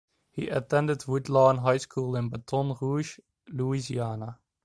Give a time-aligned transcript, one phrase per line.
[0.31, 3.19] He attended Woodlawn High School in Baton Rouge,
[3.49, 4.39] Louisiana.